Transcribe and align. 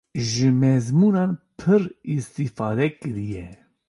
ji 0.27 0.49
mezmûnan 0.61 1.31
pir 1.57 1.81
îstîfade 2.15 2.87
kiriye. 2.99 3.47